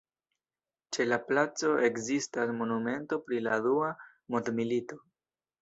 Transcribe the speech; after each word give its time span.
Ĉe 0.95 1.05
la 1.09 1.19
placo 1.27 1.69
ekzistas 1.89 2.55
monumento 2.63 3.21
pri 3.29 3.43
la 3.49 3.61
Dua 3.69 3.93
Mondmilito. 4.37 5.03